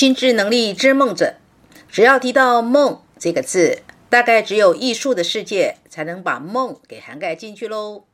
[0.00, 1.34] 心智能力之梦者，
[1.90, 8.04] 只要提到“梦”这个字，大概只有艺术的世界才能把梦给涵盖进去喽。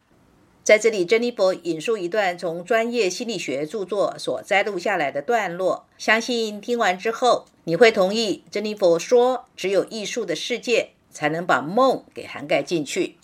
[0.64, 13.14] 在这里，珍妮佛引述一段从专业心理学著作所摘录下来的段落，相信听完之后你会同意珍妮佛说：“只有艺术的世界才能把梦给涵盖进去。”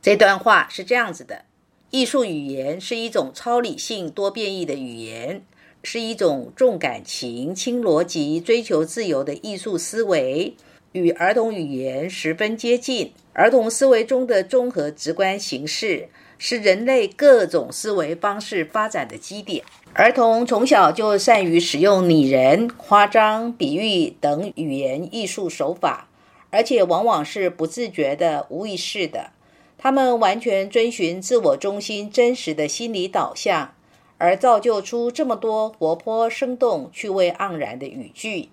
[0.00, 1.44] 这段话是这样子的：
[1.90, 5.44] 艺术语言是一种超理性、多变异的语言。
[5.82, 10.54] 是一种重感情、轻逻辑、追求自由的艺术思维，
[10.92, 13.12] 与儿童语言十分接近。
[13.32, 19.64] 儿童思维中的综合直观形式，是人类各种思维方式发展的基点。
[19.94, 26.08] 儿童从小就善于使用拟人、夸张、比喻等语言艺术手法，
[26.50, 29.30] 而且往往是不自觉的、无意识的。
[29.78, 33.74] 他们完全遵循自我中心真实的心理导向。
[34.18, 38.50] 而造就出这么多活泼、生动、趣味盎然的语句，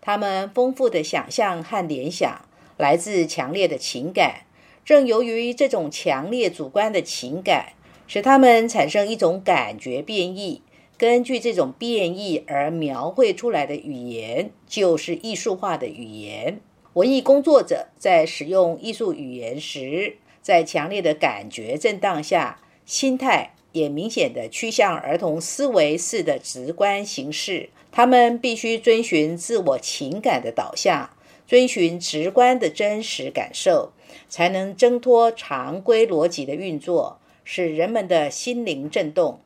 [0.00, 2.40] 他们丰富的想象和联想
[2.76, 4.42] 来自强烈的情感。
[4.84, 7.72] 正由于这种强烈主观的情感，
[8.06, 10.62] 使他们产生一种感觉变异。
[10.96, 16.60] 根据这种变异而描绘出来的语言，就是艺术化的语言。
[16.94, 23.54] 文艺工作者在使用艺术语言时，在强烈的感觉震荡下，心态。
[23.72, 31.10] 也明显的趋向儿童思维式的直观形式，他们必须遵循自我情感的导向，
[31.46, 33.92] 遵循直观的真实感受，
[34.28, 39.40] 才能挣脱常规逻辑的运作，使人们的心灵震动。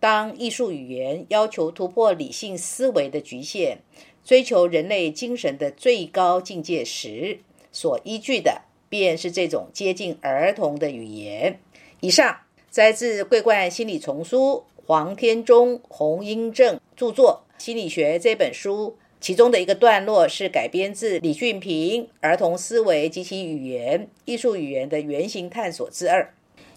[0.00, 3.78] 当艺术语言要求突破理性思维的局限，
[4.24, 7.38] 追求人类精神的最高境界时，
[7.70, 11.60] 所依据的便是这种接近儿童的语言。
[12.00, 12.40] 以上。
[12.78, 26.22] 摘自桂冠心理丛书黄天中、洪英正著作《心理学》这本书，其中的一个段落是改编自李俊平《儿童思维及其语言：艺术语言的原型探索之二》。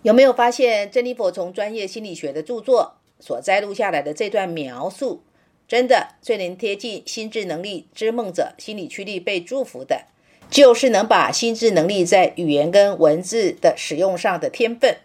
[0.01, 5.21] 有没有发现，珍妮佛从专业心理学的著作所摘录下来的这段描述，
[5.67, 10.05] 真的最能贴近心智能力之梦者心理驱力被祝福的，
[10.49, 14.97] 就是能把心智能力在语言跟文字的使用上的天分。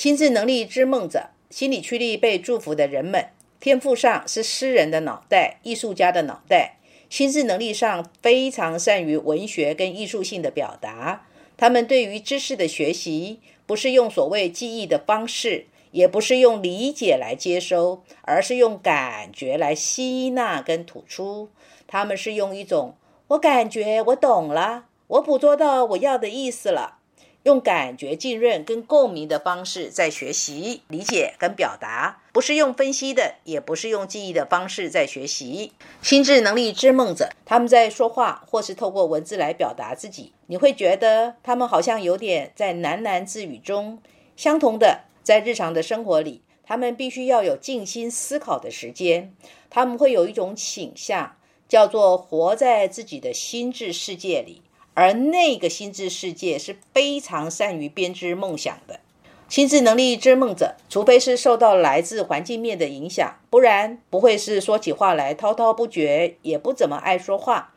[0.00, 3.26] 心智能力之梦者，心理驱力被祝福的人们，
[3.60, 6.78] 天赋上是诗人的脑袋、艺术家的脑袋；
[7.10, 11.26] 心智能力上非常善于文学跟艺术性的表达。
[11.58, 21.50] 他们对于知识的学习，不是用所谓记忆的方式，也不是用理解来接收，而是用感觉来吸纳跟吐出。
[21.86, 22.94] 他们是用一种
[23.28, 26.99] “我感觉我懂了，我捕捉到我要的意思了”。
[27.44, 35.72] 用感觉浸润跟共鸣的方式在学习、理解跟表达，不是用分析的，也不是用记忆的方式在学习。
[36.02, 44.02] 心智能力之梦者，他们在说话或是透过文字来表达自己，你会觉得他们好像有点在喃喃自语中。
[44.36, 49.34] 相同的，在日常的生活里，他们必须要有静心思考的时间。
[49.70, 51.36] 他们会有一种倾向，
[51.68, 54.62] 叫做活在自己的心智世界里。
[54.94, 59.00] 而那个心智世界是非常善于编织梦想的，
[59.48, 67.72] 心智能力之梦者，除非是受到来自环境面的影响，不然不会是说起话来滔滔不绝，也不怎么爱说话。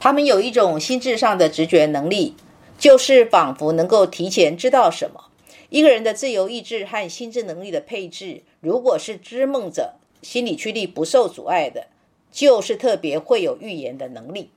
[0.00, 2.34] 他们有一种心智上的直觉能力，
[2.76, 5.26] 就是仿佛能够提前知道什么。
[5.70, 11.86] 一个人的自由意志和心智能力的配置，如果是知梦者，心理驱力不受阻碍的，
[12.32, 14.50] 就是特别会有预言的能力。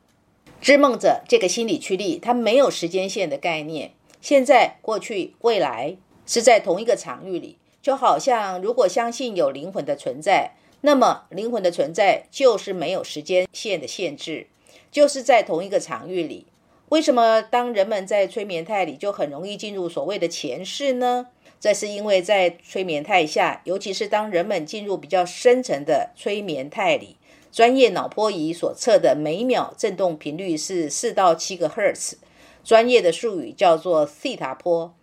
[0.59, 5.95] 知梦者这个心理驱力，它没有时间线的概念，现在、过去、未来
[6.25, 10.51] 是在同一个场域里，就好像如果相信有灵魂的存在，
[10.81, 14.47] 那么灵魂的存在就是没有时间线的限制，
[14.91, 16.47] 就是在同一个场域里。
[16.89, 21.27] 为什么当人们在催眠态里就很容易进入所谓的前世呢？
[21.59, 27.17] 这是因为在催眠态下，尤其是当人们进入比较深层的催眠态里。
[27.57, 32.19] 专业脑波仪所测的每秒振动频率是四到七个赫兹，
[32.63, 34.93] 专业的术语叫做西塔波。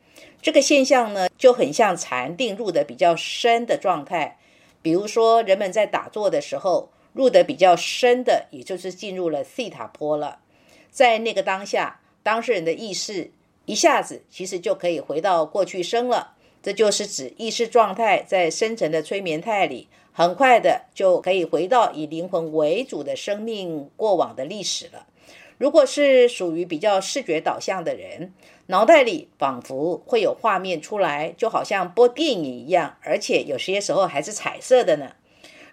[0.41, 4.39] 这个现象呢，就很像禅定入得比较深的状态。
[4.83, 10.39] 比如说，人们在打坐的时候入得比较深的，也就是进入了西塔波了。
[10.93, 13.33] 在那个当下，当事人的意识
[13.65, 16.37] 一下子其实就可以回到过去生了。
[16.62, 19.89] 这就是指意识状态在深层的催眠态里。
[20.16, 25.06] 很快的就可以回到以灵魂为主的生命过往的历史了。
[25.58, 28.32] 如果是属于比较视觉导向的人，
[28.66, 35.16] 脑袋里仿佛会有画面出来，就好像播电影一样，而且有些时候还是彩色的呢。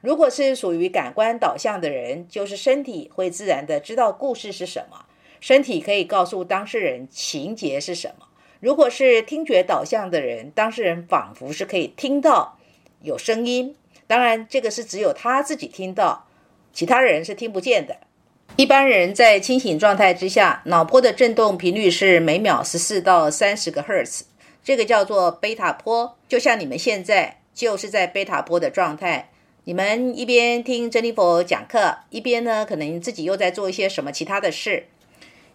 [0.01, 5.05] 如果是属于感官导向的人，就是身体会自然的知道故事是什么，
[5.39, 8.25] 身体可以告诉当事人情节是什么。
[8.59, 12.57] 如果是听觉导向的人，当事人仿佛是可以听到
[13.03, 13.75] 有声音，
[14.11, 16.27] 当然这个是只有他自己听到，
[16.73, 17.95] 其他人是听不见的。
[18.57, 24.25] 一般人在清醒状态之下，脑波的振动频率是每秒十四到三十个赫兹，
[24.61, 29.29] 这个叫做贝塔波，就像你们现在就是在贝塔波的状态。
[29.63, 34.87] 你们一边听珍妮佛讲课，一边呢，可能自己又在做一些什么其他的事。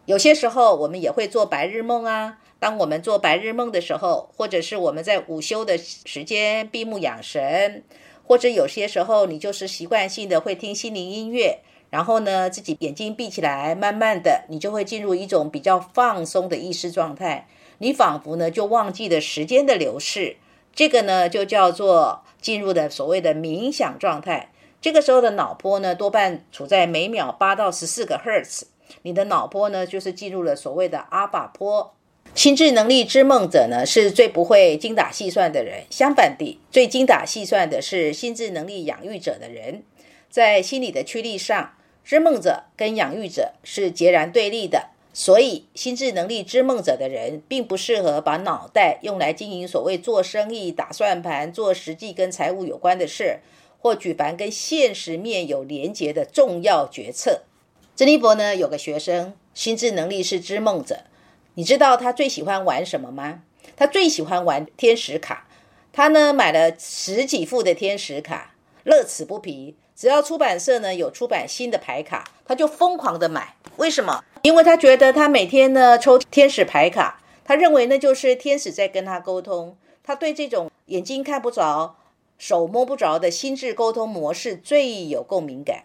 [0.06, 2.38] 有些时候，我们也会做白日梦啊。
[2.58, 7.84] 当我们做白日梦的时候，或者是我们在午休的时间闭目养神，
[8.26, 17.48] 或者有些时候你就是习惯性的会听心灵音乐，然后呢，自己眼睛闭起来，慢慢的，你就会进入一种比较放松的意识状态。
[17.78, 20.36] 你仿佛呢，就忘记了时间的流逝。
[20.74, 24.52] 这个呢，就叫做进入的所谓的冥想状态。
[24.80, 28.66] 这个时候的脑波呢，多半处在每秒八到十四个赫兹。
[29.02, 31.95] 你的脑波呢，就是进入了所谓的阿法波。
[32.36, 35.84] 心智能力之梦者呢，是最不会精打细算的人。
[35.88, 39.82] 相反地，最精打细算的是心智能力养育者的人。
[40.28, 41.72] 在心理的驱力上，
[42.04, 44.90] 知梦者跟养育者是截然对立的。
[45.14, 53.38] 所以，心智能力知梦者的人，并不适合把脑袋用来经营所谓做生意、打算盘、做实际跟财务有关的事，
[53.80, 57.44] 或举凡跟现实面有连结的重要决策。
[57.96, 61.04] 珍妮佛呢，有个学生，心智能力是知梦者。
[61.56, 63.42] 你知道他最喜欢玩什么吗？
[63.76, 65.48] 他最喜欢玩天使卡。
[65.90, 68.54] 他呢，买了十几副的天使卡，
[68.84, 69.74] 乐此不疲。
[69.94, 73.56] 只要出版社呢有出版新的牌卡，他就疯狂的买。
[73.78, 74.22] 为什么？
[74.42, 79.78] 因为他觉得他每天呢抽天使牌卡，他认为那就是天使在跟他沟通。
[80.04, 81.96] 他对这种眼睛看不着、
[82.36, 85.84] 手摸不着的心智沟通模式最有共鸣感。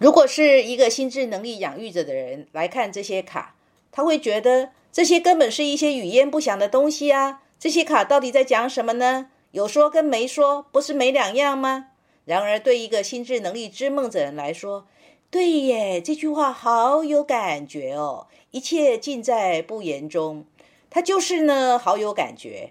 [0.00, 3.54] 如果是一个心智能力养育着的人来看这些卡，
[3.92, 7.42] 他会觉得这些根本是一些语焉不详的东西啊！
[7.58, 9.28] 这些卡到底在讲什么呢？
[9.50, 11.86] 有说跟没说不是没两样吗？
[12.24, 14.86] 然而，对一个心智能力知梦者人来说，
[15.32, 18.28] 对耶，这句话好有感觉哦！
[18.52, 20.44] 一切尽在不言中，
[20.88, 22.70] 他就是呢，好有感觉，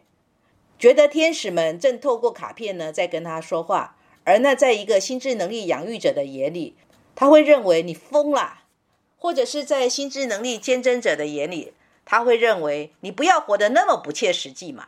[0.80, 3.98] 觉得天使们正透过卡片呢在跟他说话。
[4.24, 6.78] 而那在一个心智能力养育者的眼里，
[7.16, 8.64] 他会认为你疯了；
[9.18, 11.74] 或者是在心智能力坚贞者的眼里，
[12.06, 14.88] 他会认为你不要活得那么不切实际嘛。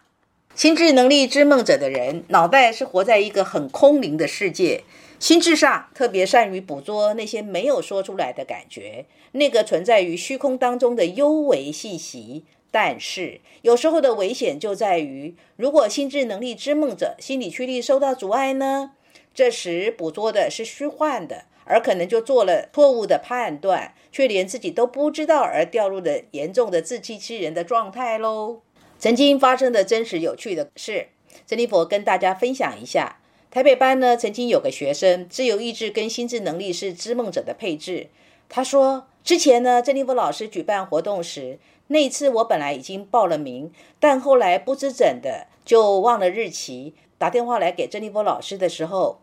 [0.53, 4.83] 心智能力知梦者的人，脑袋是活在一个很空灵的世界。
[5.19, 12.43] 心智上特别善于捕捉那些没有说出来的感觉，那个存在于虚空当中的幽微信息。
[12.71, 18.91] 但是有时候的危险就在于，如果心智能力知梦者心理驱力受到阻碍呢？
[19.33, 28.61] 这时捕捉的是虚幻的，而可能就做了错误的判断，却连自己都不知道，而掉入了严重的自欺欺人的状态喽。
[28.97, 31.09] 曾经发生的真实有趣的事，
[31.45, 33.17] 珍妮佛跟大家分享一下。
[33.51, 38.07] 台北班呢，曾经有个学生，自由意志跟心智能力是知梦者的配置。
[38.47, 41.57] 他说，之前呢，珍妮佛老师举办活动时，
[41.87, 46.93] 那一次我本来已经报了名，但后来不知怎的就忘了日期。
[47.17, 49.21] 打电话来给珍妮佛老师的时候，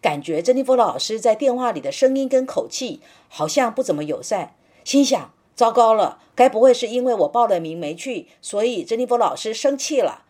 [0.00, 10.24] 感觉珍妮佛老师在电话里的声音跟口气好像不怎么友善，心想：糟糕了，该不会是因为我报了名没去，所以珍妮佛老师生气了？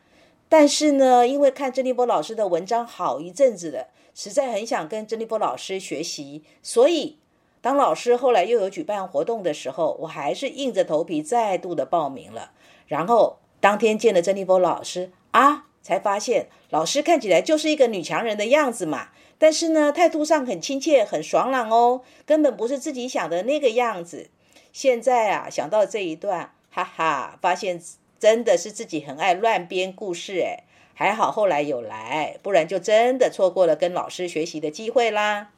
[0.48, 7.16] 但是呢，因为看珍妮波老师的文章好一阵子了，实在很想跟珍妮波老师学习，所以
[7.62, 12.50] 当老师后来又有举办活动的时候，我还是硬着头皮再度的报名了。
[12.86, 19.08] 然后当天见了珍妮波老师啊，才发现老师看起来就是一个女强人的样子嘛，
[19.42, 24.30] 但是呢，态度上很亲切、很爽朗哦，根本不是自己想的那个样子。
[24.72, 27.82] 现在啊，想到这一段，哈哈，发现。
[28.22, 30.62] 真的是自己很爱乱编故事诶，
[30.94, 35.50] 还好后来有来，不然就真的错过了跟老师学习的机会啦。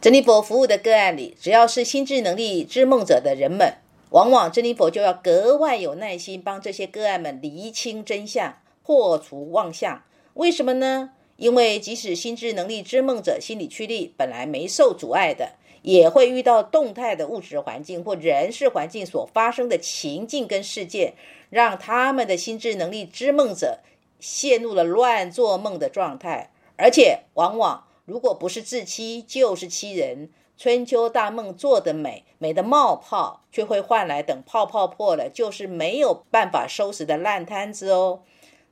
[0.00, 3.78] 珍妮佛服务的个案里，只要是心智能力知梦者的人们，
[4.10, 10.04] 往往珍妮佛就要格外有耐心，帮这些个案们厘清真相，破除妄象。
[10.34, 11.10] 为什么呢？
[11.40, 21.14] 因为即使心智能力知梦者心理驱力本来没受阻碍的，也会遇到动态的物质环境或人事环境所发生的情境跟事件。
[21.48, 23.80] 让他们的心智能力知梦者
[24.20, 30.28] 陷入了乱做梦的状态，而且往往如果不是自欺，就是欺人。
[30.58, 38.20] 春秋大梦做得美，美的冒泡，却会换来等泡泡破了，就是没有办法收拾的烂摊子哦。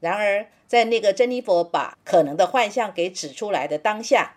[0.00, 4.36] 然而，在那个珍妮佛把可能的幻象给指出来的当下，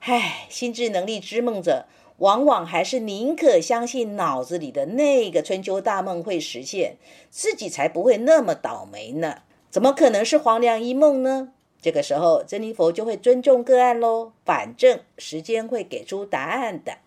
[0.00, 1.86] 唉，心智能力之梦者，
[2.18, 6.96] 往往还是宁可相信脑子里的那个春秋大梦会实现，
[7.30, 9.42] 自己才不会那么倒霉呢。
[9.70, 11.52] 怎么可能是黄粱一梦呢？
[11.82, 16.98] 这个时候，珍妮佛就会尊重个案喽，反正时间会给出答案的。